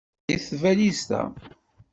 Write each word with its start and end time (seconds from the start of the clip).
Ẓẓayet 0.35 0.47
tbalizt-a. 0.51 1.21